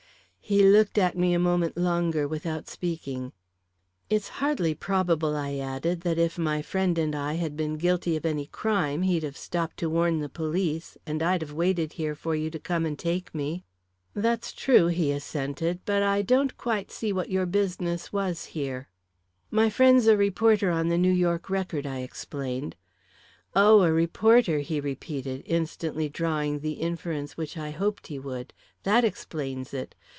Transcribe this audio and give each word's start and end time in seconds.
He 0.43 0.63
looked 0.63 0.97
at 0.97 1.17
me 1.17 1.33
a 1.33 1.39
moment 1.39 1.77
longer 1.77 2.27
without 2.27 2.67
speaking. 2.67 3.31
"It's 4.09 4.27
hardly 4.43 4.75
probable," 4.75 5.33
I 5.33 5.53
added, 5.55 6.01
"that 6.01 6.17
if 6.17 6.37
my 6.37 6.61
friend 6.61 6.97
and 6.97 7.15
I 7.15 7.35
had 7.35 7.55
been 7.55 7.77
guilty 7.77 8.17
of 8.17 8.25
any 8.25 8.47
crime, 8.47 9.03
he'd 9.03 9.23
have 9.23 9.37
stopped 9.37 9.77
to 9.77 9.89
warn 9.89 10.19
the 10.19 10.27
police, 10.27 10.97
and 11.05 11.23
I'd 11.23 11.39
have 11.39 11.53
waited 11.53 11.93
here 11.93 12.15
for 12.15 12.35
you 12.35 12.49
to 12.49 12.59
come 12.59 12.85
and 12.85 12.99
take 12.99 13.33
me." 13.33 13.63
"That's 14.13 14.51
true," 14.51 14.87
he 14.87 15.13
assented; 15.13 15.79
"but 15.85 16.03
I 16.03 16.21
don't 16.21 16.57
quite 16.57 16.91
see 16.91 17.13
what 17.13 17.29
your 17.29 17.45
business 17.45 18.11
was 18.11 18.43
here." 18.47 18.89
"My 19.51 19.69
friend's 19.69 20.05
a 20.07 20.17
reporter 20.17 20.69
on 20.69 20.89
the 20.89 20.97
New 20.97 21.13
York 21.13 21.49
Record," 21.49 21.87
I 21.87 21.99
explained. 21.99 22.75
"Oh, 23.55 23.83
a 23.83 23.93
reporter!" 23.93 24.59
he 24.59 24.81
repeated, 24.81 25.43
instantly 25.45 26.09
drawing 26.09 26.59
the 26.59 26.73
inference 26.73 27.37
which 27.37 27.55
I 27.55 27.71
hoped 27.71 28.07
he 28.07 28.19
would. 28.19 28.51
"That 28.83 29.05
explains 29.05 29.73
it. 29.73 29.95